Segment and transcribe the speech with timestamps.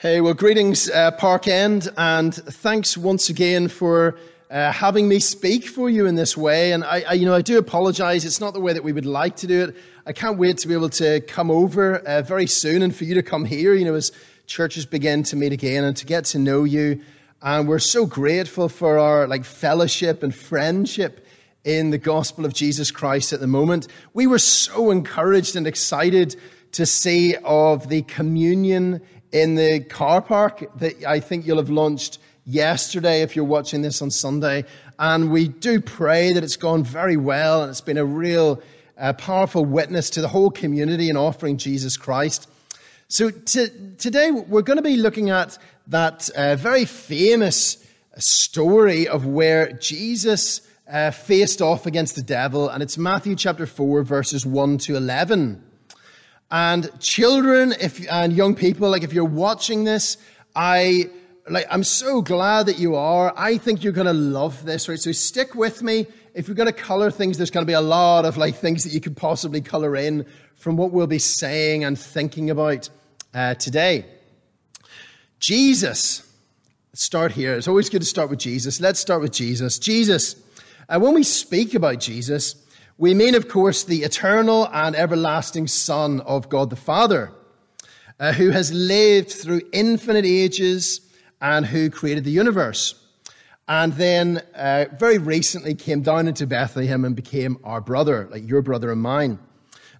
[0.00, 4.16] Hey, well, greetings, uh, Park End, and thanks once again for
[4.50, 6.72] uh, having me speak for you in this way.
[6.72, 8.24] And I, I, you know, I do apologize.
[8.24, 9.76] It's not the way that we would like to do it.
[10.06, 13.14] I can't wait to be able to come over uh, very soon and for you
[13.16, 14.10] to come here, you know, as
[14.46, 17.02] churches begin to meet again and to get to know you.
[17.42, 21.26] And we're so grateful for our like fellowship and friendship
[21.62, 23.86] in the gospel of Jesus Christ at the moment.
[24.14, 26.36] We were so encouraged and excited
[26.72, 29.02] to see of the communion
[29.32, 34.02] in the car park that I think you'll have launched yesterday if you're watching this
[34.02, 34.64] on Sunday.
[34.98, 38.62] And we do pray that it's gone very well and it's been a real
[38.98, 42.48] uh, powerful witness to the whole community in offering Jesus Christ.
[43.08, 47.84] So today we're going to be looking at that uh, very famous
[48.16, 50.60] story of where Jesus
[50.90, 55.62] uh, faced off against the devil, and it's Matthew chapter 4, verses 1 to 11.
[56.50, 60.16] And children, if and young people, like if you're watching this,
[60.54, 61.10] I
[61.48, 63.32] like I'm so glad that you are.
[63.36, 64.98] I think you're gonna love this, right?
[64.98, 66.06] So stick with me.
[66.34, 69.00] If you're gonna color things, there's gonna be a lot of like things that you
[69.00, 70.26] could possibly color in
[70.56, 72.88] from what we'll be saying and thinking about
[73.32, 74.06] uh, today.
[75.38, 76.26] Jesus.
[76.92, 77.54] Let's start here.
[77.54, 78.80] It's always good to start with Jesus.
[78.80, 79.78] Let's start with Jesus.
[79.78, 80.34] Jesus.
[80.88, 82.56] Uh, when we speak about Jesus,
[83.00, 87.32] we mean, of course, the eternal and everlasting Son of God the Father,
[88.20, 91.00] uh, who has lived through infinite ages
[91.40, 92.94] and who created the universe.
[93.66, 98.60] And then uh, very recently came down into Bethlehem and became our brother, like your
[98.60, 99.38] brother and mine.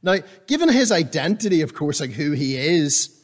[0.02, 3.18] Now, given his identity, of course, like who he is,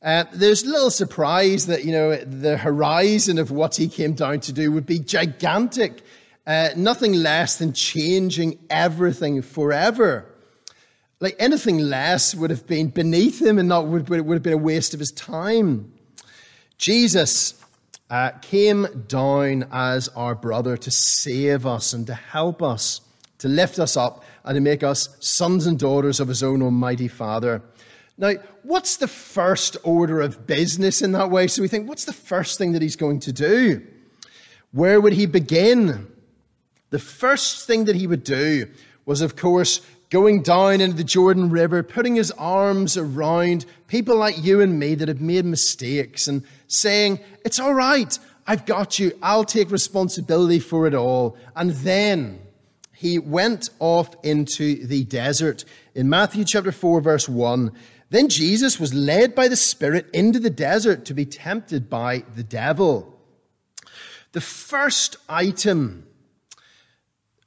[0.00, 4.54] uh, there's little surprise that, you know, the horizon of what he came down to
[4.54, 6.02] do would be gigantic
[6.48, 10.24] uh, nothing less than changing everything forever.
[11.20, 14.56] Like anything less would have been beneath him and not would, would have been a
[14.56, 15.92] waste of his time.
[16.78, 17.62] Jesus
[18.08, 23.02] uh, came down as our brother to save us and to help us,
[23.38, 27.08] to lift us up, and to make us sons and daughters of his own Almighty
[27.08, 27.60] Father.
[28.16, 28.32] Now,
[28.62, 31.46] what's the first order of business in that way?
[31.48, 33.86] So we think, what's the first thing that he's going to do?
[34.72, 36.10] Where would he begin?
[36.90, 38.68] The first thing that he would do
[39.04, 44.42] was, of course, going down into the Jordan River, putting his arms around people like
[44.42, 49.12] you and me that have made mistakes and saying, It's all right, I've got you,
[49.22, 51.36] I'll take responsibility for it all.
[51.54, 52.40] And then
[52.94, 55.64] he went off into the desert.
[55.94, 57.70] In Matthew chapter 4, verse 1,
[58.10, 62.42] then Jesus was led by the Spirit into the desert to be tempted by the
[62.42, 63.14] devil.
[64.32, 66.07] The first item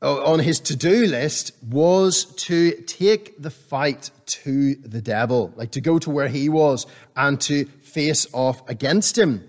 [0.02, 5.82] on his to do list was to take the fight to the devil, like to
[5.82, 9.48] go to where he was and to face off against him.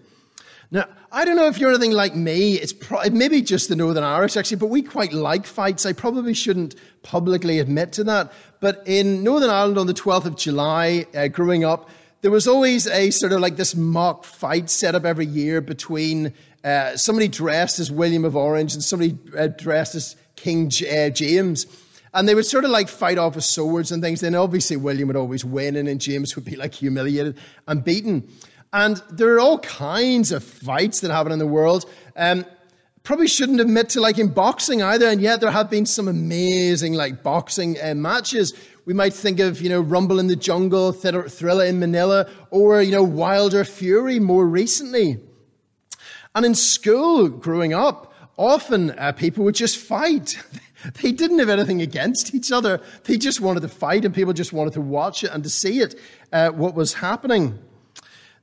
[0.70, 2.54] Now, I don't know if you're anything like me.
[2.54, 5.84] It's pro- maybe just the Northern Irish, actually, but we quite like fights.
[5.84, 8.32] I probably shouldn't publicly admit to that.
[8.60, 11.90] But in Northern Ireland on the 12th of July, uh, growing up,
[12.22, 16.32] there was always a sort of like this mock fight set up every year between
[16.64, 21.66] uh, somebody dressed as William of Orange and somebody uh, dressed as King uh, James.
[22.14, 24.20] And they would sort of like fight off with swords and things.
[24.20, 28.28] Then obviously William would always win, and then James would be like humiliated and beaten.
[28.72, 31.84] And there are all kinds of fights that happen in the world.
[32.16, 32.46] Um,
[33.02, 36.94] probably shouldn't admit to like in boxing either, and yet there have been some amazing
[36.94, 38.54] like boxing uh, matches.
[38.84, 42.92] We might think of you know Rumble in the Jungle, Thrilla in Manila, or you
[42.92, 45.18] know Wilder Fury more recently.
[46.34, 50.42] And in school, growing up, often uh, people would just fight.
[51.02, 52.80] they didn't have anything against each other.
[53.04, 55.80] They just wanted to fight, and people just wanted to watch it and to see
[55.80, 55.98] it,
[56.32, 57.58] uh, what was happening.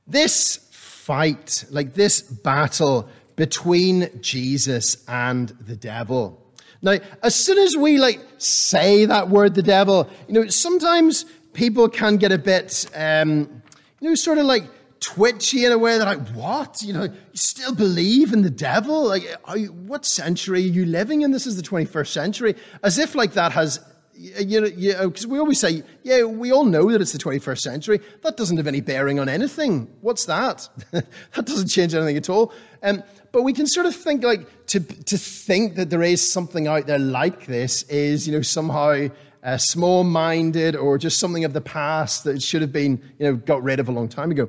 [0.06, 6.40] This fight, like this battle between Jesus and the devil.
[6.82, 11.88] Now, as soon as we like say that word, the devil, you know, sometimes people
[11.88, 13.62] can get a bit, um,
[14.00, 14.64] you know, sort of like
[15.00, 15.96] twitchy in a way.
[15.96, 16.82] They're like, what?
[16.82, 19.08] You know, you still believe in the devil?
[19.08, 19.24] Like,
[19.56, 21.32] you, what century are you living in?
[21.32, 22.54] This is the 21st century.
[22.82, 23.80] As if like that has,
[24.14, 28.00] you know, because we always say, yeah, we all know that it's the 21st century.
[28.22, 29.90] That doesn't have any bearing on anything.
[30.02, 30.68] What's that?
[30.90, 32.52] that doesn't change anything at all.
[32.82, 33.02] Um,
[33.32, 36.86] but we can sort of think like to to think that there is something out
[36.86, 39.08] there like this is, you know, somehow
[39.42, 43.62] uh, small-minded or just something of the past that should have been, you know, got
[43.62, 44.48] rid of a long time ago.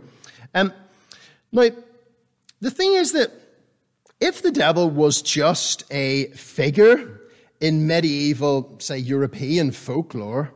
[0.53, 0.73] Um,
[1.51, 1.69] now,
[2.59, 3.31] the thing is that
[4.19, 7.21] if the devil was just a figure
[7.59, 10.53] in medieval, say, European folklore,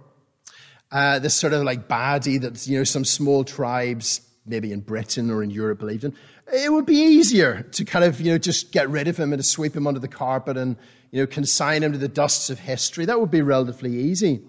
[0.91, 5.31] uh, this sort of like baddie that you know some small tribes maybe in Britain
[5.31, 6.15] or in Europe believed in,
[6.53, 9.41] it would be easier to kind of, you know, just get rid of him and
[9.41, 10.77] to sweep him under the carpet and,
[11.11, 13.05] you know, consign him to the dusts of history.
[13.05, 14.41] That would be relatively easy.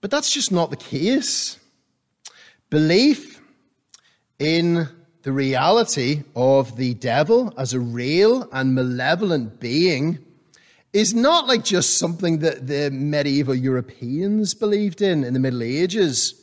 [0.00, 1.58] But that's just not the case.
[2.70, 3.41] Belief
[4.42, 4.88] in
[5.22, 10.18] the reality of the devil as a real and malevolent being
[10.92, 16.34] is not like just something that the medieval Europeans believed in in the Middle Ages.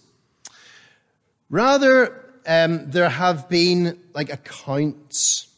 [1.49, 5.49] Rather, um, there have been like accounts,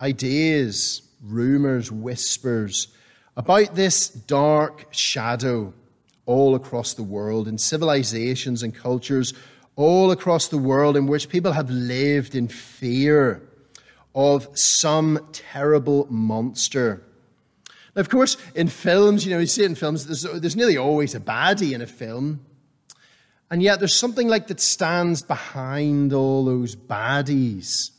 [0.00, 2.86] ideas, rumors, whispers
[3.36, 5.74] about this dark shadow
[6.24, 9.34] all across the world in civilizations and cultures
[9.76, 13.46] all across the world in which people have lived in fear
[14.14, 17.02] of some terrible monster.
[17.94, 21.14] Now, of course, in films, you know, you see in films, there's, there's nearly always
[21.14, 22.40] a baddie in a film.
[23.50, 27.90] And yet there's something like that stands behind all those baddies,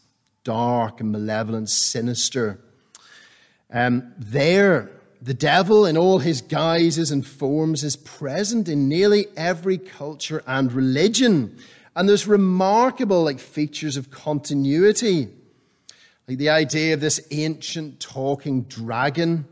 [0.44, 2.60] dark and malevolent, sinister.
[3.72, 4.92] Um, there,
[5.22, 10.72] the devil in all his guises and forms is present in nearly every culture and
[10.72, 11.58] religion.
[11.96, 15.30] And there's remarkable like features of continuity.
[16.28, 19.46] Like the idea of this ancient talking dragon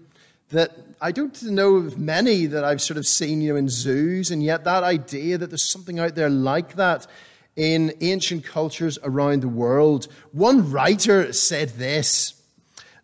[0.49, 0.71] that
[1.01, 4.43] I don't know of many that I've sort of seen you know, in zoos, and
[4.43, 7.07] yet that idea that there's something out there like that
[7.55, 10.07] in ancient cultures around the world.
[10.31, 12.33] One writer said this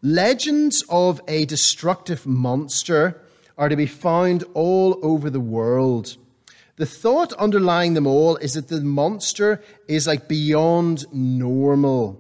[0.02, 3.22] Legends of a destructive monster
[3.58, 6.18] are to be found all over the world.
[6.78, 12.20] The thought underlying them all is that the monster is like beyond normal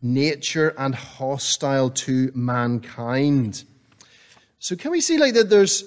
[0.00, 3.62] nature and hostile to mankind.
[4.58, 5.84] So can we see like that there's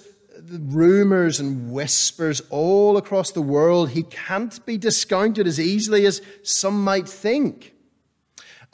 [0.49, 3.89] rumors and whispers all across the world.
[3.89, 7.73] He can't be discounted as easily as some might think.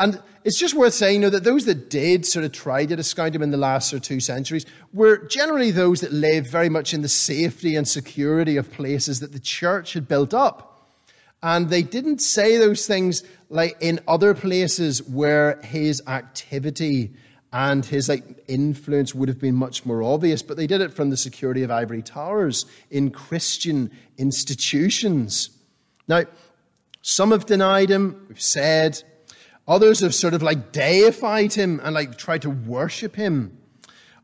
[0.01, 3.36] And it's just worth saying, know, that those that did sort of try to discount
[3.36, 7.03] him in the last or two centuries were generally those that lived very much in
[7.03, 10.89] the safety and security of places that the church had built up.
[11.44, 17.13] And they didn't say those things like in other places where his activity
[17.54, 21.09] and his like influence would have been much more obvious but they did it from
[21.09, 25.50] the security of ivory towers in christian institutions
[26.07, 26.24] now
[27.01, 29.04] some have denied him we've said
[29.71, 33.57] others have sort of like deified him and like tried to worship him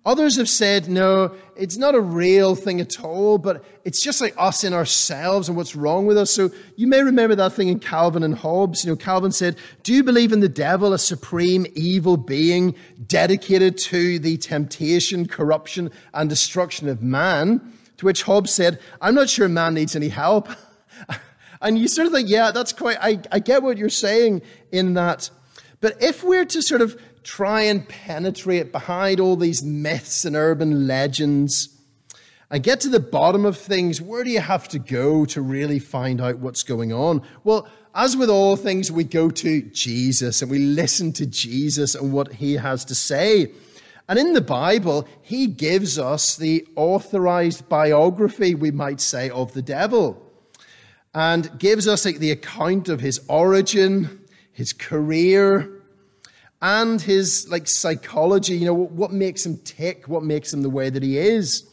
[0.07, 4.33] Others have said, no, it's not a real thing at all, but it's just like
[4.37, 6.31] us in ourselves and what's wrong with us.
[6.31, 8.85] So you may remember that thing in Calvin and Hobbes.
[8.85, 12.73] You know, Calvin said, Do you believe in the devil, a supreme evil being
[13.05, 17.73] dedicated to the temptation, corruption, and destruction of man?
[17.97, 20.47] To which Hobbes said, I'm not sure man needs any help.
[21.61, 24.41] and you sort of think, yeah, that's quite, I, I get what you're saying
[24.71, 25.29] in that.
[25.79, 30.87] But if we're to sort of try and penetrate behind all these myths and urban
[30.87, 31.69] legends
[32.49, 35.79] and get to the bottom of things, where do you have to go to really
[35.79, 37.21] find out what's going on?
[37.43, 42.13] Well, as with all things, we go to Jesus and we listen to Jesus and
[42.13, 43.51] what he has to say.
[44.07, 49.61] And in the Bible, he gives us the authorized biography, we might say, of the
[49.61, 50.23] devil
[51.13, 55.76] and gives us like, the account of his origin, his career,
[56.61, 60.89] and his like psychology, you know, what makes him tick, what makes him the way
[60.89, 61.63] that he is.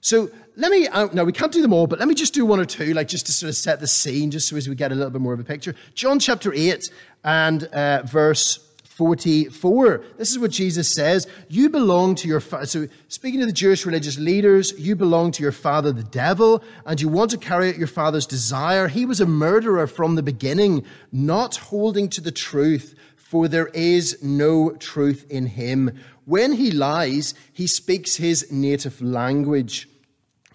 [0.00, 2.46] So let me, uh, now we can't do them all, but let me just do
[2.46, 4.74] one or two, like just to sort of set the scene, just so as we
[4.74, 5.74] get a little bit more of a picture.
[5.94, 6.90] John chapter 8
[7.24, 10.02] and uh, verse 44.
[10.18, 11.26] This is what Jesus says.
[11.48, 12.66] You belong to your father.
[12.66, 17.00] So, speaking to the Jewish religious leaders, you belong to your father, the devil, and
[17.00, 18.88] you want to carry out your father's desire.
[18.88, 22.94] He was a murderer from the beginning, not holding to the truth
[23.30, 25.96] for there is no truth in him.
[26.24, 29.88] When he lies, he speaks his native language,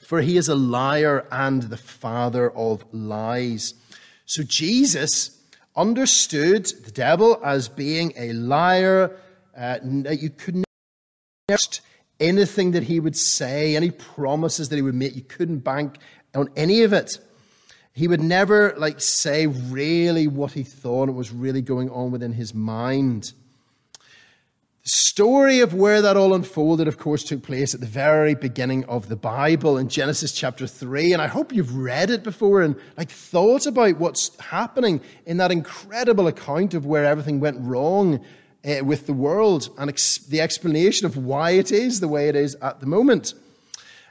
[0.01, 3.75] for he is a liar and the father of lies.
[4.25, 5.41] So Jesus
[5.73, 9.21] understood the devil as being a liar.
[9.57, 10.65] Uh, you could never
[11.47, 11.79] trust
[12.19, 15.97] anything that he would say, any promises that he would make, you couldn't bank
[16.35, 17.19] on any of it.
[17.95, 22.53] He would never like say really what he thought was really going on within his
[22.53, 23.31] mind.
[24.83, 28.83] The story of where that all unfolded, of course, took place at the very beginning
[28.85, 31.13] of the Bible in Genesis chapter 3.
[31.13, 35.53] And I hope you've read it before and like thought about what's happening in that
[35.53, 38.19] incredible account of where everything went wrong
[38.65, 42.35] uh, with the world and ex- the explanation of why it is the way it
[42.35, 43.33] is at the moment.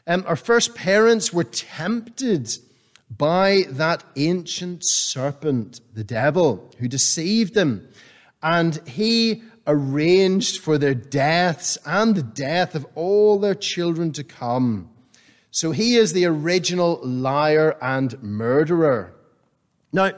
[0.07, 2.57] Um, our first parents were tempted
[3.17, 7.89] by that ancient serpent, the devil, who deceived them.
[8.43, 14.91] And he arranged for their deaths and the death of all their children to come.
[15.51, 19.15] So he is the original liar and murderer.
[19.93, 20.13] Now,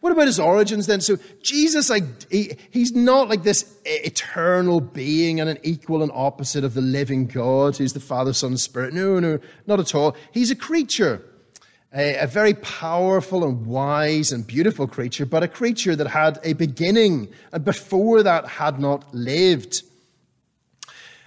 [0.00, 1.00] what about his origins then?
[1.00, 6.64] So Jesus, like, he, he's not like this eternal being and an equal and opposite
[6.64, 8.94] of the living God who's the Father, Son, and Spirit.
[8.94, 10.16] No, no, not at all.
[10.32, 11.22] He's a creature
[11.94, 16.52] a, a, very powerful and wise and beautiful creature, but a creature that had a
[16.52, 19.82] beginning and before that had not lived.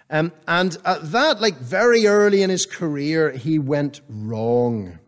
[0.10, 5.00] Um, and at that, like very early in his career, he went wrong.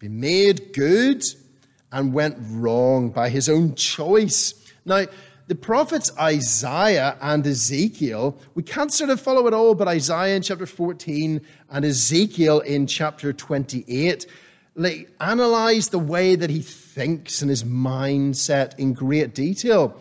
[0.00, 1.24] He made good
[1.92, 4.54] and went wrong by his own choice.
[4.84, 5.06] Now,
[5.46, 10.42] the prophets Isaiah and Ezekiel, we can't sort of follow it all, but Isaiah in
[10.42, 14.26] chapter 14 and Ezekiel in chapter 28
[14.74, 19.96] like, analyze the way that he thinks and his mindset in great detail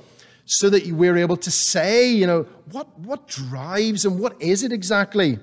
[0.45, 4.71] so that we're able to say, you know, what, what drives and what is it
[4.71, 5.39] exactly?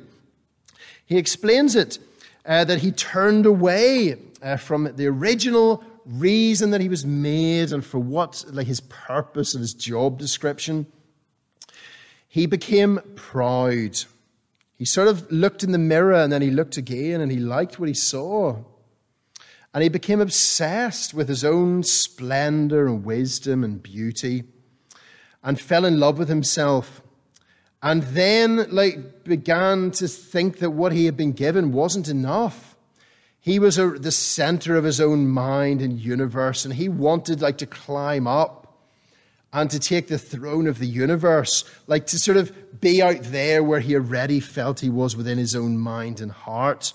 [1.07, 1.99] He explains it
[2.45, 7.85] uh, that he turned away uh, from the original reason that he was made and
[7.85, 10.87] for what, like his purpose and his job description.
[12.29, 13.99] He became proud.
[14.77, 17.79] He sort of looked in the mirror and then he looked again and he liked
[17.79, 18.57] what he saw.
[19.73, 24.45] And he became obsessed with his own splendor and wisdom and beauty
[25.43, 27.03] and fell in love with himself.
[27.83, 32.77] And then, like, began to think that what he had been given wasn't enough.
[33.41, 37.57] He was a, the center of his own mind and universe, and he wanted, like,
[37.59, 38.61] to climb up
[39.53, 43.62] and to take the throne of the universe, like to sort of be out there
[43.62, 46.93] where he already felt he was within his own mind and heart.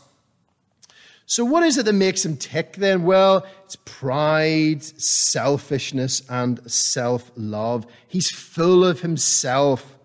[1.27, 3.03] So, what is it that makes him tick then?
[3.03, 7.87] Well, it's pride, selfishness, and self love.
[8.07, 9.97] He's full of himself.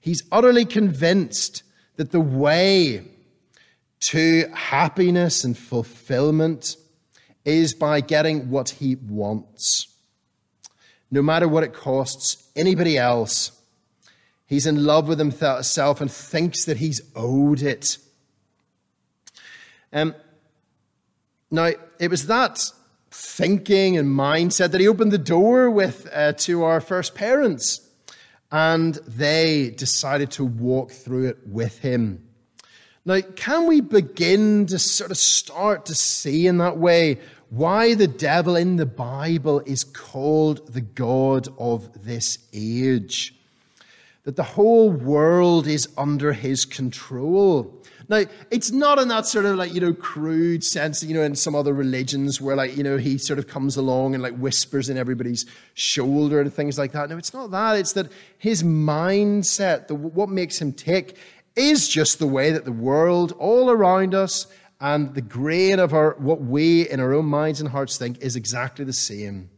[0.00, 1.62] He's utterly convinced
[1.96, 3.06] that the way
[4.00, 6.76] to happiness and fulfillment
[7.44, 9.88] is by getting what he wants.
[11.10, 13.52] No matter what it costs anybody else,
[14.46, 17.98] he's in love with himself and thinks that he's owed it.
[19.92, 20.14] Um,
[21.50, 22.72] now, it was that
[23.10, 27.80] thinking and mindset that he opened the door with uh, to our first parents,
[28.52, 32.24] and they decided to walk through it with him.
[33.04, 38.06] Now, can we begin to sort of start to see in that way why the
[38.06, 43.34] devil in the Bible is called the God of this age?
[44.22, 47.79] That the whole world is under his control.
[48.10, 51.36] Now, it's not in that sort of like, you know, crude sense, you know, in
[51.36, 54.90] some other religions where like, you know, he sort of comes along and like whispers
[54.90, 57.08] in everybody's shoulder and things like that.
[57.08, 57.76] No, it's not that.
[57.76, 61.16] It's that his mindset, the, what makes him tick,
[61.54, 64.48] is just the way that the world all around us
[64.80, 68.34] and the grain of our, what we in our own minds and hearts think is
[68.34, 69.50] exactly the same.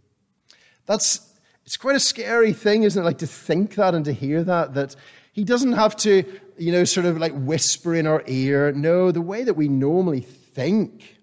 [0.84, 1.26] That's,
[1.64, 3.06] it's quite a scary thing, isn't it?
[3.06, 4.94] Like to think that and to hear that, that
[5.32, 6.24] he doesn't have to,
[6.58, 8.72] you know, sort of like whisper in our ear.
[8.72, 11.18] No, the way that we normally think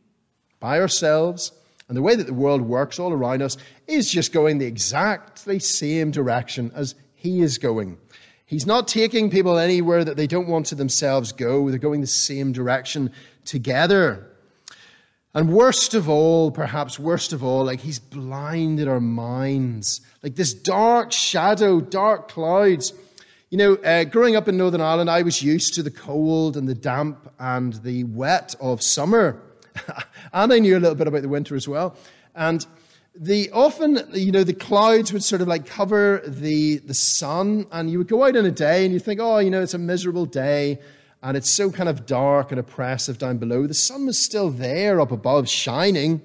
[0.59, 1.51] by ourselves
[1.87, 3.57] and the way that the world works all around us
[3.87, 7.97] is just going the exactly same direction as he is going.
[8.45, 11.69] He's not taking people anywhere that they don't want to themselves go.
[11.69, 13.11] They're going the same direction
[13.45, 14.25] together.
[15.35, 20.01] And worst of all, perhaps worst of all, like he's blinded our minds.
[20.23, 22.93] Like this dark shadow, dark clouds
[23.49, 26.67] you know, uh, growing up in Northern Ireland, I was used to the cold and
[26.67, 29.41] the damp and the wet of summer.
[30.33, 31.95] and I knew a little bit about the winter as well.
[32.35, 32.63] And
[33.15, 37.89] the often, you know, the clouds would sort of like cover the, the sun, and
[37.89, 39.79] you would go out in a day and you think, oh, you know, it's a
[39.79, 40.79] miserable day,
[41.23, 43.65] and it's so kind of dark and oppressive down below.
[43.65, 46.21] The sun was still there up above, shining.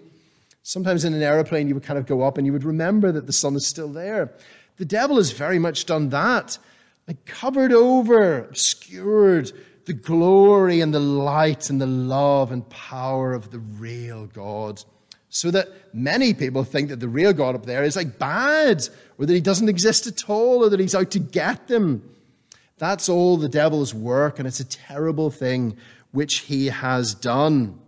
[0.62, 3.26] Sometimes in an aeroplane, you would kind of go up and you would remember that
[3.26, 4.34] the sun is still there.
[4.76, 6.58] The devil has very much done that
[7.06, 9.52] like covered over, obscured
[9.84, 14.82] the glory and the light and the love and power of the real God.
[15.28, 19.26] So that many people think that the real God up there is like bad, or
[19.26, 22.08] that he doesn't exist at all, or that he's out to get them.
[22.78, 25.76] That's all the devil's work, and it's a terrible thing
[26.12, 27.80] which he has done.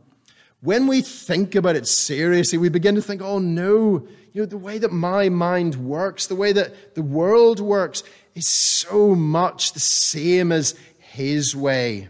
[0.60, 4.58] When we think about it seriously, we begin to think, oh no, you know, the
[4.58, 8.02] way that my mind works, the way that the world works,
[8.36, 12.08] is so much the same as his way.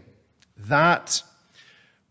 [0.57, 1.23] That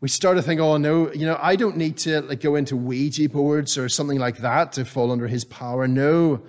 [0.01, 2.77] we start to think, oh no, you know, I don't need to like go into
[2.77, 5.87] Ouija boards or something like that to fall under his power.
[5.87, 6.43] No.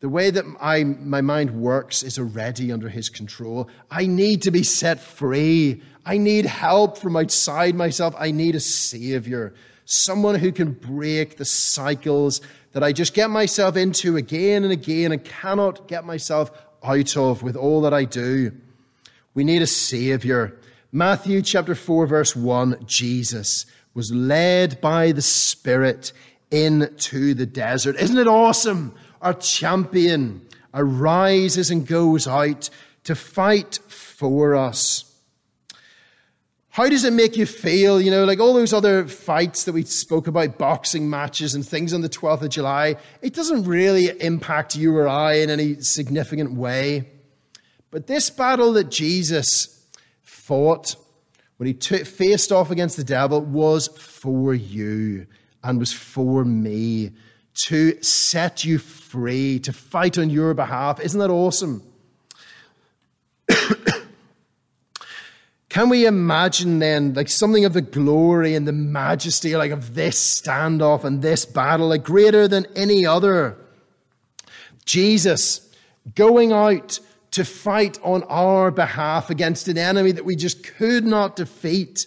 [0.00, 3.68] The way that I, my mind works is already under his control.
[3.90, 5.82] I need to be set free.
[6.04, 8.14] I need help from outside myself.
[8.18, 12.40] I need a savior, someone who can break the cycles
[12.72, 16.50] that I just get myself into again and again and cannot get myself
[16.86, 18.52] out of with all that I do.
[19.34, 20.58] We need a savior.
[20.92, 26.12] Matthew chapter 4 verse 1, Jesus was led by the Spirit
[26.50, 27.96] into the desert.
[27.96, 28.94] Isn't it awesome?
[29.20, 32.70] Our champion arises and goes out
[33.04, 35.05] to fight for us.
[36.76, 38.02] How does it make you feel?
[38.02, 41.94] You know, like all those other fights that we spoke about, boxing matches and things
[41.94, 46.52] on the 12th of July, it doesn't really impact you or I in any significant
[46.52, 47.08] way.
[47.90, 49.88] But this battle that Jesus
[50.22, 50.96] fought
[51.56, 55.26] when he t- faced off against the devil was for you
[55.64, 57.12] and was for me
[57.68, 61.00] to set you free, to fight on your behalf.
[61.00, 61.82] Isn't that awesome?
[65.76, 70.40] Can we imagine then, like something of the glory and the majesty, like of this
[70.40, 73.58] standoff and this battle, like greater than any other?
[74.86, 75.68] Jesus
[76.14, 76.98] going out
[77.32, 82.06] to fight on our behalf against an enemy that we just could not defeat.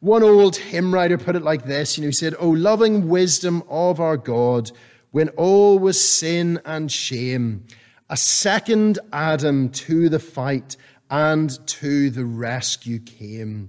[0.00, 3.62] One old hymn writer put it like this, you know, he said, O loving wisdom
[3.70, 4.70] of our God,
[5.10, 7.64] when all was sin and shame,
[8.10, 10.76] a second Adam to the fight
[11.10, 13.68] and to the rescue came.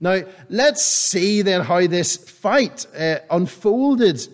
[0.00, 4.26] Now, let's see then how this fight uh, unfolded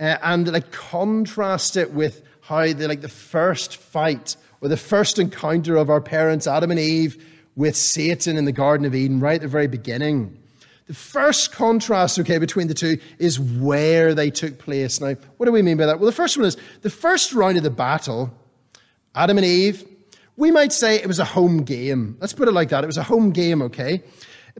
[0.00, 5.18] uh, and like contrast it with how the, like the first fight or the first
[5.18, 7.22] encounter of our parents, Adam and Eve,
[7.56, 10.36] with Satan in the Garden of Eden, right at the very beginning.
[10.86, 15.00] The first contrast, okay, between the two is where they took place.
[15.00, 15.98] Now, what do we mean by that?
[15.98, 18.30] Well, the first one is the first round of the battle,
[19.14, 19.86] Adam and Eve,
[20.36, 22.16] we might say it was a home game.
[22.20, 22.84] Let's put it like that.
[22.84, 24.02] It was a home game, okay?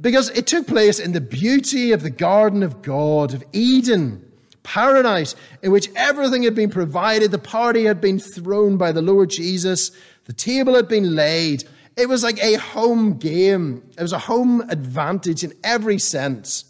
[0.00, 4.24] Because it took place in the beauty of the garden of God, of Eden,
[4.62, 9.30] paradise, in which everything had been provided, the party had been thrown by the Lord
[9.30, 9.90] Jesus,
[10.24, 11.64] the table had been laid,
[11.96, 13.82] it was like a home game.
[13.96, 16.64] It was a home advantage in every sense.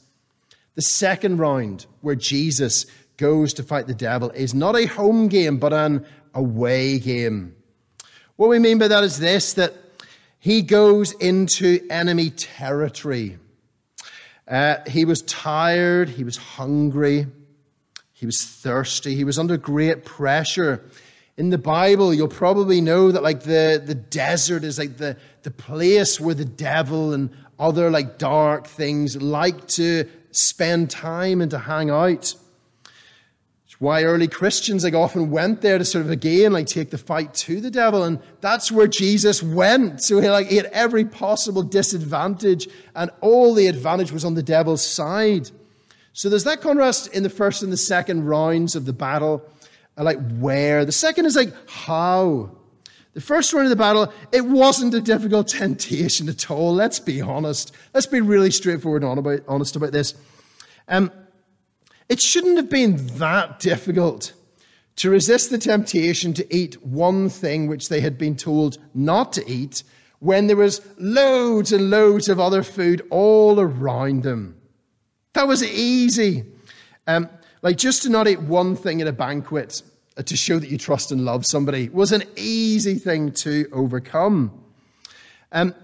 [0.74, 2.86] The second round, where Jesus
[3.16, 7.54] goes to fight the devil, is not a home game, but an away game.
[8.36, 9.74] What we mean by that is this that
[10.38, 13.38] he goes into enemy territory.
[14.46, 17.26] Uh, he was tired, he was hungry,
[18.12, 20.84] he was thirsty, he was under great pressure
[21.36, 25.50] in the Bible, you'll probably know that like the, the desert is like the, the
[25.50, 31.58] place where the devil and other like dark things like to spend time and to
[31.58, 32.34] hang out.
[33.74, 36.98] It's why early Christians like often went there to sort of again like take the
[36.98, 40.00] fight to the devil, and that's where Jesus went.
[40.00, 44.44] So he like he had every possible disadvantage, and all the advantage was on the
[44.44, 45.50] devil's side.
[46.12, 49.44] So there's that contrast in the first and the second rounds of the battle
[49.96, 50.84] like where.
[50.84, 52.50] The second is like how.
[53.14, 56.74] The first round of the battle, it wasn't a difficult temptation at all.
[56.74, 57.72] Let's be honest.
[57.92, 60.14] Let's be really straightforward and honest about this.
[60.88, 61.10] Um,
[62.08, 64.32] it shouldn't have been that difficult
[64.96, 69.50] to resist the temptation to eat one thing which they had been told not to
[69.50, 69.82] eat
[70.20, 74.56] when there was loads and loads of other food all around them.
[75.32, 76.44] That was easy.
[77.06, 77.28] Um,
[77.62, 79.82] like just to not eat one thing at a banquet
[80.16, 84.62] uh, to show that you trust and love somebody was an easy thing to overcome.
[85.50, 85.74] Um,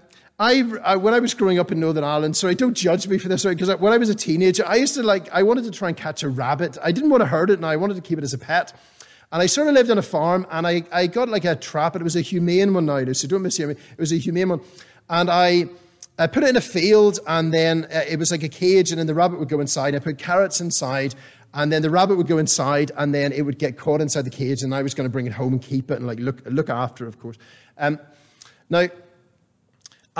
[0.41, 3.29] I, I, when I was growing up in Northern Ireland, sorry, don't judge me for
[3.29, 5.87] this, because when I was a teenager, I used to like, I wanted to try
[5.87, 6.79] and catch a rabbit.
[6.81, 8.73] I didn't want to hurt it, and I wanted to keep it as a pet.
[9.31, 11.95] And I sort of lived on a farm, and I, I got like a trap,
[11.95, 13.73] it was a humane one now, so don't mishear me.
[13.73, 14.61] It was a humane one.
[15.11, 15.65] And I,
[16.17, 18.97] I put it in a field, and then uh, it was like a cage, and
[18.97, 19.93] then the rabbit would go inside.
[19.93, 21.13] I put carrots inside,
[21.53, 24.31] and then the rabbit would go inside, and then it would get caught inside the
[24.31, 26.41] cage, and I was going to bring it home and keep it and like look
[26.45, 27.37] look after, it, of course.
[27.77, 27.99] Um,
[28.71, 28.87] now,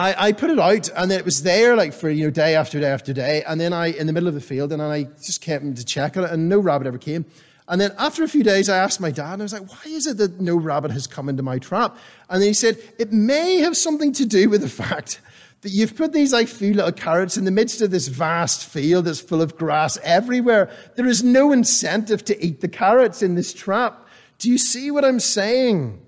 [0.01, 2.79] I, I put it out, and it was there like for you know day after
[2.79, 5.41] day after day, and then I in the middle of the field, and I just
[5.41, 7.25] came to check on it, and no rabbit ever came.
[7.67, 9.91] And then after a few days, I asked my dad, and I was like, why
[9.91, 11.95] is it that no rabbit has come into my trap?
[12.29, 15.21] And then he said, it may have something to do with the fact
[15.61, 19.05] that you've put these like few little carrots in the midst of this vast field
[19.05, 20.71] that's full of grass everywhere.
[20.95, 24.07] There is no incentive to eat the carrots in this trap.
[24.39, 26.01] Do you see what I'm saying?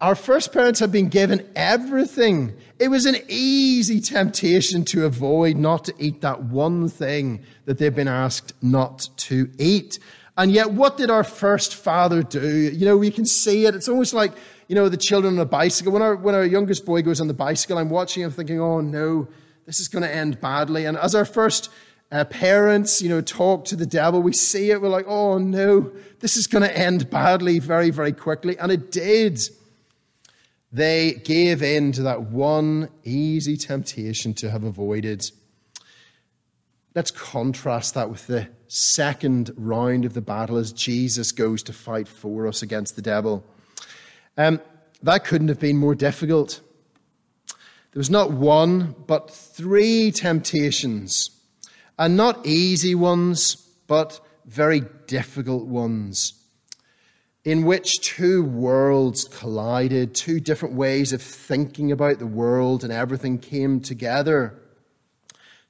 [0.00, 2.54] Our first parents had been given everything.
[2.78, 7.94] It was an easy temptation to avoid not to eat that one thing that they've
[7.94, 9.98] been asked not to eat.
[10.36, 12.46] And yet, what did our first father do?
[12.46, 13.74] You know, we can see it.
[13.74, 14.32] It's almost like,
[14.68, 15.92] you know, the children on a bicycle.
[15.92, 18.80] When our, when our youngest boy goes on the bicycle, I'm watching him thinking, oh
[18.80, 19.28] no,
[19.64, 20.84] this is going to end badly.
[20.84, 21.70] And as our first
[22.12, 25.90] uh, parents, you know, talk to the devil, we see it, we're like, oh no,
[26.20, 28.58] this is going to end badly very, very quickly.
[28.58, 29.40] And it did.
[30.72, 35.28] They gave in to that one easy temptation to have avoided.
[36.94, 42.06] Let's contrast that with the second round of the battle as Jesus goes to fight
[42.06, 43.44] for us against the devil.
[44.36, 44.60] Um,
[45.02, 46.60] that couldn't have been more difficult.
[47.92, 51.30] There was not one, but three temptations,
[51.98, 53.56] and not easy ones,
[53.88, 56.39] but very difficult ones
[57.44, 63.38] in which two worlds collided, two different ways of thinking about the world and everything
[63.38, 64.54] came together.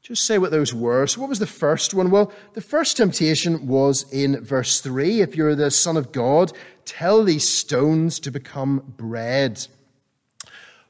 [0.03, 1.07] Just say what those were.
[1.07, 2.11] So, what was the first one?
[2.11, 5.21] Well, the first temptation was in verse 3.
[5.21, 6.53] If you're the Son of God,
[6.85, 9.65] tell these stones to become bread.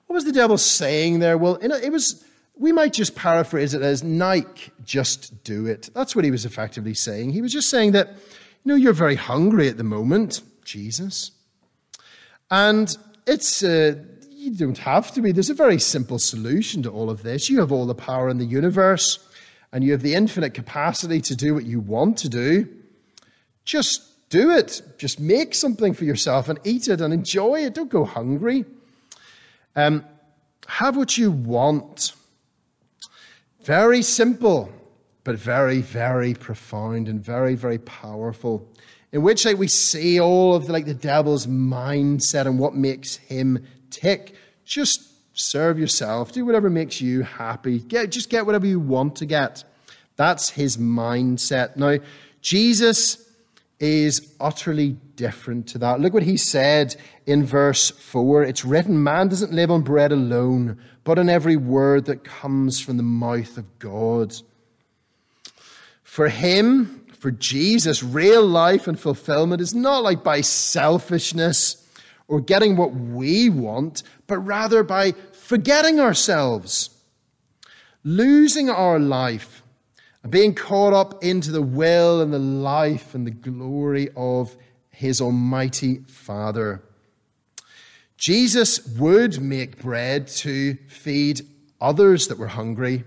[0.07, 1.37] What was the devil saying there?
[1.37, 2.25] Well, it was,
[2.57, 5.91] we might just paraphrase it as Nike, just do it.
[5.93, 7.31] That's what he was effectively saying.
[7.31, 8.17] He was just saying that, you
[8.73, 10.41] know, you're very hungry at the moment.
[10.65, 11.33] Jesus.
[12.51, 12.97] And
[13.27, 13.95] it's, uh,
[14.31, 15.33] you don't have to be.
[15.33, 17.49] There's a very simple solution to all of this.
[17.49, 19.19] You have all the power in the universe,
[19.73, 22.69] and you have the infinite capacity to do what you want to do.
[23.65, 24.83] Just do it.
[24.99, 27.75] Just make something for yourself and eat it and enjoy it.
[27.75, 28.65] Don't go hungry.
[29.77, 30.05] Um,
[30.67, 32.15] have what you want.
[33.63, 34.73] Very simple,
[35.25, 38.67] but very, very profound and very, very powerful
[39.13, 43.17] in which like we see all of the, like the devil's mindset and what makes
[43.17, 44.35] him tick.
[44.65, 47.81] Just serve yourself, do whatever makes you happy.
[47.81, 49.65] Get just get whatever you want to get.
[50.17, 51.77] That's his mindset.
[51.77, 51.99] Now,
[52.43, 53.27] Jesus
[53.79, 56.01] is utterly different to that.
[56.01, 56.95] Look what he said
[57.27, 58.43] in verse 4.
[58.45, 62.99] It's written, Man doesn't live on bread alone, but on every word that comes from
[62.99, 64.35] the mouth of God.
[66.03, 71.87] For him, for Jesus, real life and fulfillment is not like by selfishness
[72.29, 76.89] or getting what we want, but rather by forgetting ourselves,
[78.05, 79.63] losing our life,
[80.23, 84.57] and being caught up into the will and the life and the glory of
[84.89, 86.83] his Almighty Father.
[88.17, 91.43] Jesus would make bread to feed
[91.83, 93.05] others that were hungry,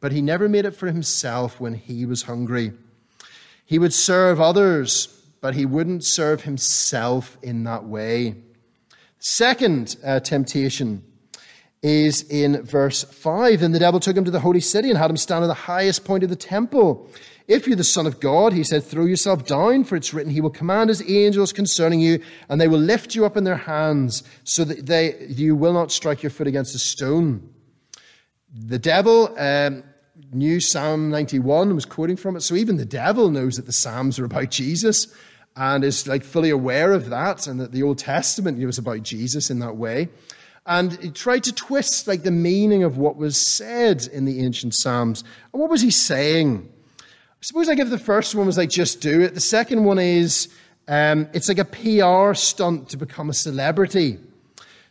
[0.00, 2.72] but he never made it for himself when he was hungry.
[3.66, 5.08] He would serve others,
[5.40, 8.36] but he wouldn't serve himself in that way.
[9.18, 11.02] Second uh, temptation
[11.82, 13.60] is in verse 5.
[13.60, 15.54] Then the devil took him to the holy city and had him stand at the
[15.54, 17.10] highest point of the temple.
[17.48, 20.40] If you're the Son of God, he said, throw yourself down, for it's written, He
[20.40, 24.24] will command His angels concerning you, and they will lift you up in their hands,
[24.42, 27.48] so that they, you will not strike your foot against a stone.
[28.52, 29.84] The devil um,
[30.32, 32.42] knew Psalm 91 and was quoting from it.
[32.42, 35.08] So even the devil knows that the Psalms are about Jesus
[35.56, 39.50] and is like fully aware of that and that the Old Testament was about Jesus
[39.50, 40.08] in that way.
[40.66, 44.74] And he tried to twist like the meaning of what was said in the ancient
[44.74, 45.22] Psalms.
[45.52, 46.68] And what was he saying?
[47.00, 47.04] I
[47.40, 50.48] suppose like if the first one was like just do it, the second one is
[50.88, 54.18] um, it's like a PR stunt to become a celebrity.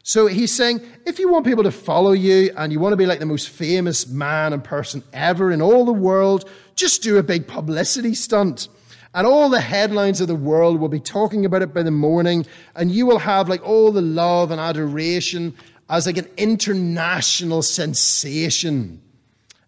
[0.07, 3.07] So he's saying, if you want people to follow you and you want to be
[3.07, 7.23] like the most famous man and person ever in all the world, just do a
[7.23, 8.67] big publicity stunt.
[9.15, 12.45] And all the headlines of the world will be talking about it by the morning,
[12.75, 15.55] and you will have like all the love and adoration
[15.89, 19.01] as like an international sensation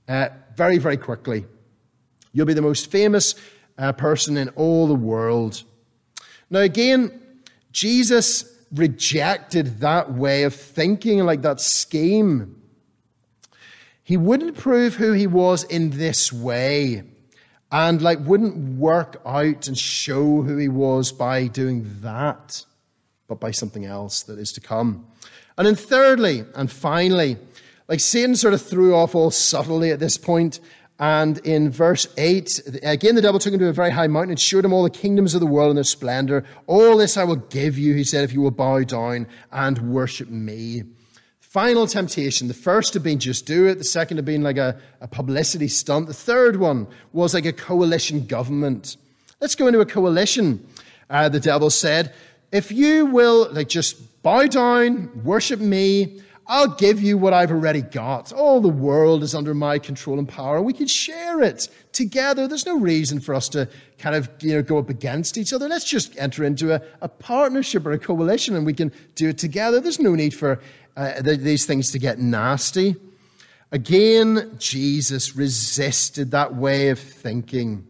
[0.08, 1.45] uh, very, very quickly.
[2.32, 3.34] You'll be the most famous
[3.80, 5.63] uh, person in all the world.
[6.52, 7.19] Now, again,
[7.71, 12.62] Jesus rejected that way of thinking, like that scheme.
[14.03, 17.03] He wouldn't prove who he was in this way
[17.71, 22.63] and like wouldn't work out and show who he was by doing that,
[23.27, 25.06] but by something else that is to come.
[25.58, 27.38] And then thirdly and finally,
[27.88, 30.60] like Satan sort of threw off all subtly at this point
[31.00, 34.40] and in verse 8, again, the devil took him to a very high mountain and
[34.40, 36.44] showed him all the kingdoms of the world and their splendor.
[36.66, 40.30] All this I will give you, he said, if you will bow down and worship
[40.30, 40.84] me.
[41.40, 42.48] Final temptation.
[42.48, 43.78] The first had been just do it.
[43.78, 46.08] The second had been like a, a publicity stunt.
[46.08, 48.98] The third one was like a coalition government.
[49.40, 50.68] Let's go into a coalition,
[51.10, 52.14] uh, the devil said.
[52.52, 57.82] if you will like just bow down, worship me, I'll give you what I've already
[57.82, 58.32] got.
[58.32, 60.62] All the world is under my control and power.
[60.62, 62.48] We can share it together.
[62.48, 65.68] There's no reason for us to kind of you know go up against each other.
[65.68, 69.38] Let's just enter into a, a partnership or a coalition and we can do it
[69.38, 69.82] together.
[69.82, 70.62] There's no need for
[70.96, 72.96] uh, these things to get nasty.
[73.72, 77.86] Again, Jesus resisted that way of thinking.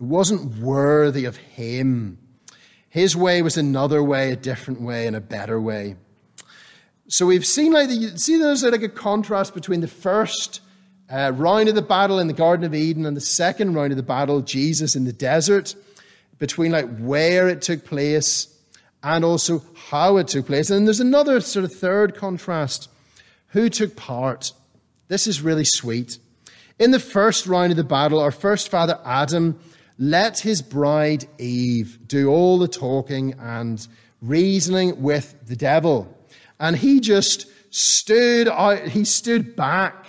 [0.00, 2.18] It wasn't worthy of him.
[2.88, 5.96] His way was another way, a different way, and a better way.
[7.12, 10.60] So we've seen like the, see there's like a contrast between the first
[11.10, 13.96] uh, round of the battle in the Garden of Eden and the second round of
[13.96, 15.74] the battle, Jesus in the desert,
[16.38, 18.56] between like where it took place
[19.02, 20.70] and also how it took place.
[20.70, 22.88] And there's another sort of third contrast:
[23.48, 24.52] who took part.
[25.08, 26.16] This is really sweet.
[26.78, 29.58] In the first round of the battle, our first father Adam
[29.98, 33.84] let his bride Eve do all the talking and
[34.22, 36.16] reasoning with the devil.
[36.60, 40.06] And he just stood out, he stood back.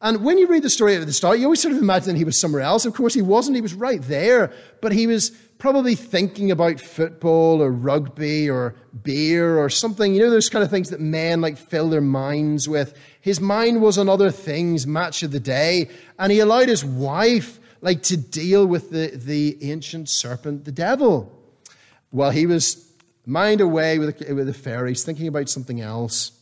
[0.00, 2.24] And when you read the story at the start, you always sort of imagine he
[2.24, 2.84] was somewhere else.
[2.84, 3.56] Of course, he wasn't.
[3.56, 4.52] He was right there.
[4.80, 10.14] But he was probably thinking about football or rugby or beer or something.
[10.14, 12.96] You know, those kind of things that men like fill their minds with.
[13.20, 15.90] His mind was on other things, match of the day.
[16.18, 21.32] And he allowed his wife like to deal with the, the ancient serpent, the devil.
[22.10, 22.87] While he was
[23.28, 26.32] mind away with the, with the fairies, thinking about something else.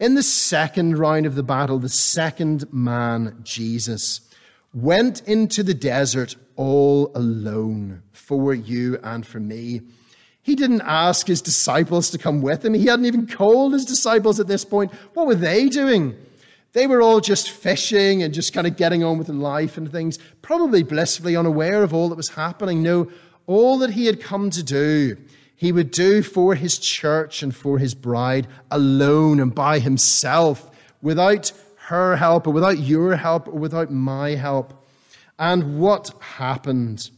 [0.00, 4.20] In the second round of the battle, the second man, Jesus,
[4.74, 9.80] went into the desert all alone for you and for me.
[10.42, 12.74] He didn't ask his disciples to come with him.
[12.74, 14.92] He hadn't even called his disciples at this point.
[15.14, 16.16] What were they doing?
[16.72, 20.18] They were all just fishing and just kind of getting on with life and things,
[20.42, 22.82] probably blissfully unaware of all that was happening.
[22.82, 23.10] No,
[23.46, 25.16] all that he had come to do
[25.56, 31.50] he would do for his church and for his bride alone and by himself without
[31.88, 34.84] her help or without your help or without my help.
[35.38, 37.10] And what happened?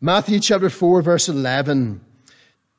[0.00, 2.00] Matthew chapter 4, verse 11.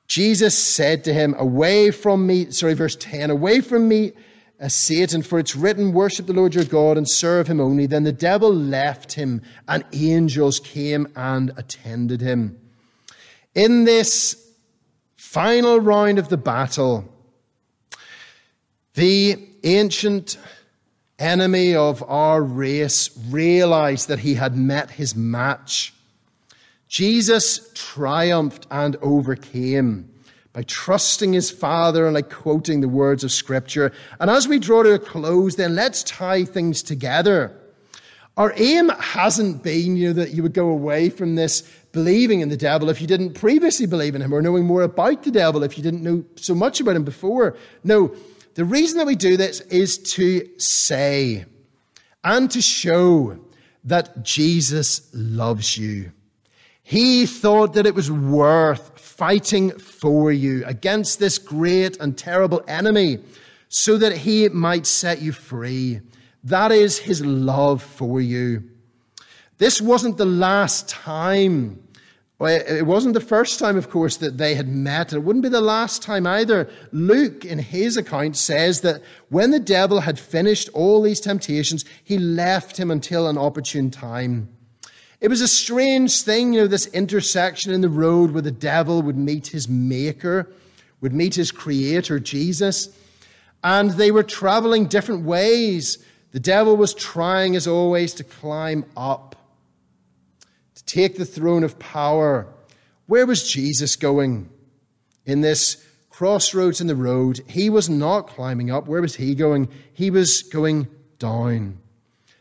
[0.08, 4.12] Jesus said to him, Away from me, sorry, verse 10, away from me,
[4.60, 7.86] uh, Satan, for it's written, Worship the Lord your God and serve him only.
[7.86, 12.60] Then the devil left him, and angels came and attended him.
[13.56, 14.41] In this
[15.32, 17.06] final round of the battle,
[18.96, 20.38] the ancient
[21.20, 25.94] enemy of our race realized that he had met his match.
[26.90, 30.12] Jesus triumphed and overcame
[30.52, 33.94] by trusting his Father and like quoting the words of Scripture.
[34.20, 37.58] And as we draw to a close, then let's tie things together.
[38.36, 42.50] Our aim hasn't been, you know, that you would go away from this believing in
[42.50, 45.64] the devil if you didn't previously believe in him or knowing more about the devil
[45.64, 47.56] if you didn't know so much about him before.
[47.84, 48.16] No,
[48.56, 51.46] the reason that we do this is to say
[52.24, 53.40] and to show
[53.84, 56.12] that Jesus loves you.
[56.84, 63.20] He thought that it was worth fighting for you against this great and terrible enemy
[63.70, 66.02] so that he might set you free.
[66.44, 68.64] That is his love for you.
[69.62, 71.80] This wasn't the last time.
[72.40, 75.14] Uh, it wasn't the first time, of course, that they had met.
[75.14, 76.68] It wouldn't be the last time either.
[76.92, 82.18] Luke, in his account, says that when the devil had finished all these temptations, he
[82.18, 84.50] left him until an opportune time.
[85.20, 89.04] It was a strange thing, you know, this intersection in the road where the devil
[89.04, 90.52] would meet his maker,
[91.02, 92.90] would meet his creator, Jesus.
[93.64, 96.04] And they were traveling different ways.
[96.32, 99.36] The devil was trying, as always, to climb up,
[100.92, 102.48] take the throne of power.
[103.08, 104.50] Where was Jesus going
[105.26, 107.42] in this crossroads in the road?
[107.48, 108.88] He was not climbing up.
[108.88, 109.70] Where was he going?
[109.94, 110.88] He was going
[111.20, 111.78] down.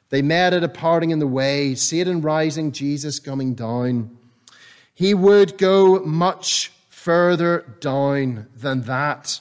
[0.08, 4.16] They met at a parting in the way, Satan rising, Jesus coming down.
[4.92, 9.40] He would go much further down than that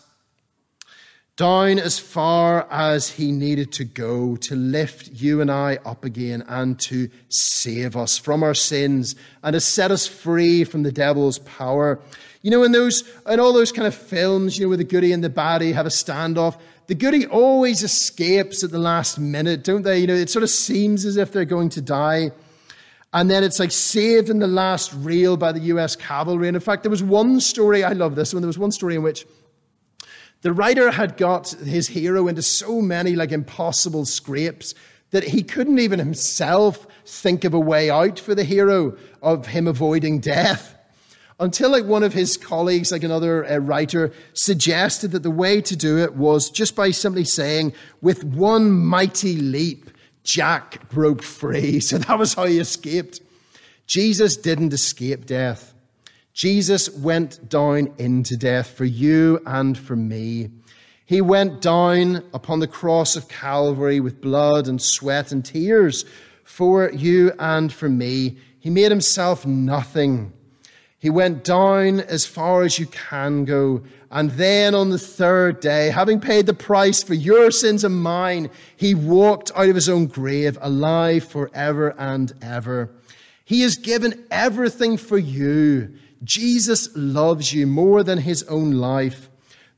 [1.39, 6.43] down as far as he needed to go to lift you and I up again
[6.49, 11.39] and to save us from our sins and to set us free from the devil's
[11.39, 12.01] power.
[12.41, 15.13] You know, in those, in all those kind of films, you know, where the goody
[15.13, 19.83] and the baddie have a standoff, the goody always escapes at the last minute, don't
[19.83, 19.99] they?
[19.99, 22.31] You know, it sort of seems as if they're going to die.
[23.13, 26.49] And then it's like saved in the last reel by the US cavalry.
[26.49, 28.95] And in fact, there was one story, I love this one, there was one story
[28.95, 29.25] in which
[30.41, 34.73] the writer had got his hero into so many like impossible scrapes
[35.11, 39.67] that he couldn't even himself think of a way out for the hero of him
[39.67, 40.75] avoiding death
[41.39, 45.75] until like one of his colleagues, like another uh, writer, suggested that the way to
[45.75, 49.89] do it was just by simply saying, with one mighty leap,
[50.23, 51.79] Jack broke free.
[51.89, 53.21] So that was how he escaped.
[53.87, 55.73] Jesus didn't escape death.
[56.39, 60.49] Jesus went down into death for you and for me.
[61.05, 66.05] He went down upon the cross of Calvary with blood and sweat and tears
[66.45, 68.37] for you and for me.
[68.57, 70.31] He made himself nothing.
[70.97, 73.83] He went down as far as you can go.
[74.09, 78.49] And then on the third day, having paid the price for your sins and mine,
[78.77, 82.91] he walked out of his own grave alive forever and ever.
[83.43, 85.95] He has given everything for you.
[86.23, 89.29] Jesus loves you more than his own life.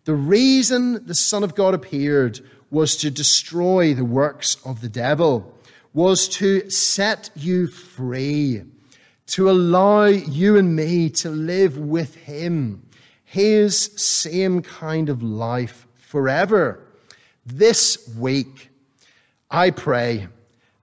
[0.06, 2.39] The reason the Son of God appeared
[2.71, 5.54] was to destroy the works of the devil,
[5.93, 8.63] was to set you free,
[9.27, 12.82] to allow you and me to live with Him,
[13.25, 16.80] His same kind of life forever.
[17.45, 18.69] This week,
[19.49, 20.27] I pray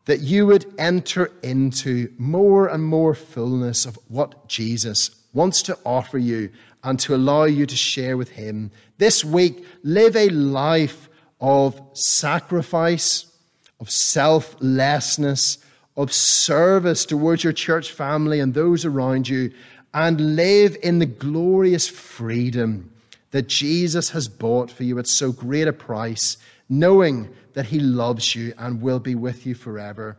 [0.05, 6.19] that you would enter into more and more fullness of what Jesus wants to offer
[6.19, 6.51] you
[6.85, 8.71] and to allow you to share with Him.
[8.99, 11.09] This week, live a life
[11.41, 13.27] of sacrifice,
[13.81, 15.59] of selflessness,
[15.97, 19.53] of service towards your church family and those around you,
[19.95, 22.93] and live in the glorious freedom
[23.31, 26.39] that Jesus has bought for you at so great a price,
[26.69, 30.17] knowing that He loves you and will be with you forever.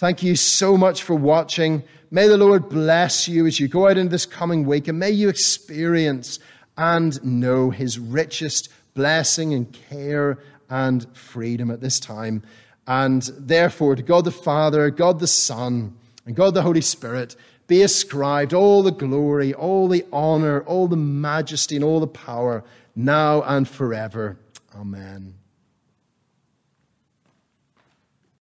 [0.00, 1.82] Thank you so much for watching.
[2.10, 5.10] May the Lord bless you as you go out into this coming week, and may
[5.10, 6.38] you experience
[6.78, 10.38] and know his richest blessing and care
[10.70, 12.42] and freedom at this time.
[12.86, 17.36] And therefore, to God the Father, God the Son, and God the Holy Spirit
[17.66, 22.64] be ascribed all the glory, all the honor, all the majesty, and all the power
[22.96, 24.38] now and forever.
[24.74, 25.39] Amen.